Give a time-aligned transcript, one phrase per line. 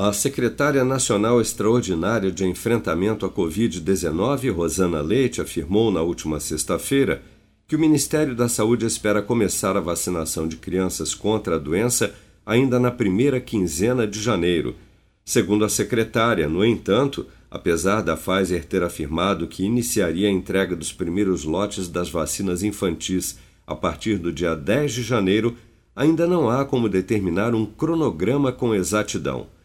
[0.00, 7.20] A secretária nacional extraordinária de enfrentamento à Covid-19, Rosana Leite, afirmou na última sexta-feira
[7.66, 12.14] que o Ministério da Saúde espera começar a vacinação de crianças contra a doença
[12.46, 14.76] ainda na primeira quinzena de janeiro.
[15.24, 20.92] Segundo a secretária, no entanto, apesar da Pfizer ter afirmado que iniciaria a entrega dos
[20.92, 23.36] primeiros lotes das vacinas infantis
[23.66, 25.56] a partir do dia 10 de janeiro,
[25.96, 29.57] ainda não há como determinar um cronograma com exatidão.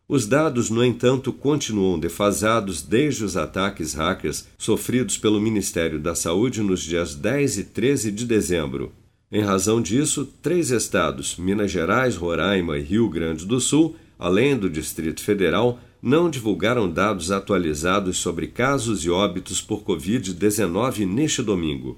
[0.07, 6.61] Os dados, no entanto, continuam defasados desde os ataques hackers sofridos pelo Ministério da Saúde
[6.61, 8.94] nos dias 10 e 13 de dezembro.
[9.29, 14.69] Em razão disso, três estados, Minas Gerais, Roraima e Rio Grande do Sul, além do
[14.69, 21.97] Distrito Federal, não divulgaram dados atualizados sobre casos e óbitos por Covid-19 neste domingo.